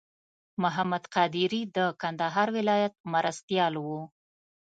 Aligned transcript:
محمد 0.63 1.03
قادري 1.15 1.61
د 1.75 1.77
کندهار 2.01 2.47
ولایت 2.57 2.93
مرستیال 3.13 3.73
و. 3.79 3.87